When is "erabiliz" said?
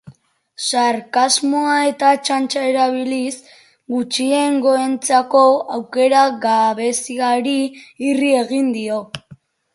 2.69-3.35